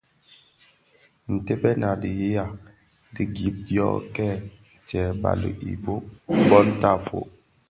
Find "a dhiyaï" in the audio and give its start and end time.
1.89-2.55